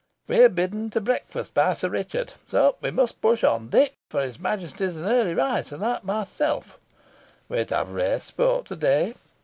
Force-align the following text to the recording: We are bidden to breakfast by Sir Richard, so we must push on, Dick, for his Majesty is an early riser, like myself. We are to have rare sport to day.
We 0.27 0.39
are 0.41 0.49
bidden 0.49 0.89
to 0.89 0.99
breakfast 0.99 1.53
by 1.53 1.73
Sir 1.73 1.89
Richard, 1.89 2.33
so 2.49 2.75
we 2.81 2.89
must 2.89 3.21
push 3.21 3.43
on, 3.43 3.69
Dick, 3.69 3.93
for 4.09 4.23
his 4.23 4.39
Majesty 4.39 4.85
is 4.85 4.97
an 4.97 5.05
early 5.05 5.35
riser, 5.35 5.77
like 5.77 6.03
myself. 6.03 6.79
We 7.47 7.59
are 7.59 7.65
to 7.65 7.75
have 7.75 7.91
rare 7.91 8.19
sport 8.19 8.65
to 8.69 8.75
day. 8.75 9.13